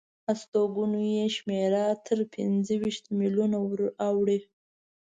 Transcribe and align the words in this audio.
استوګنو 0.31 0.99
یې 1.15 1.25
شمېره 1.35 1.85
تر 2.05 2.19
پنځه 2.33 2.73
ویشت 2.81 3.05
میلیونو 3.19 3.57
وراوړي. 3.69 4.39